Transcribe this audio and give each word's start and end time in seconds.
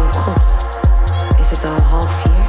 Oh 0.00 0.12
god, 0.12 0.46
is 1.40 1.50
het 1.50 1.64
al 1.64 1.82
half 1.82 2.22
vier? 2.22 2.44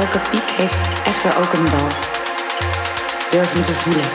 Elke 0.00 0.20
piek 0.30 0.50
heeft 0.50 0.88
echter 1.04 1.36
ook 1.36 1.52
een 1.52 1.64
bal, 1.64 1.88
durf 3.30 3.52
hem 3.52 3.62
te 3.62 3.72
voelen. 3.72 4.10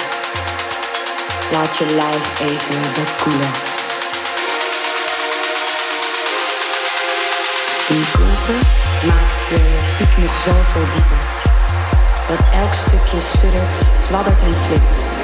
Laat 1.51 1.77
je 1.77 1.85
lijf 1.85 2.39
even 2.39 2.81
wat 2.81 3.15
koelen. 3.24 3.51
Die 7.88 8.06
koelte 8.12 8.65
maakt 9.07 9.50
de 9.50 9.59
piek 9.97 10.18
nog 10.18 10.36
zoveel 10.38 10.86
dieper, 10.94 11.27
dat 12.27 12.45
elk 12.63 12.74
stukje 12.74 13.21
suddert, 13.21 13.77
fladdert 14.03 14.44
en 14.44 14.53
flikt. 14.53 15.23